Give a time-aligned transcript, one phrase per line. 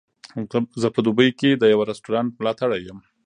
[0.81, 2.99] زه په دوبۍ کې د یوه رستورانت ملاتړی یم.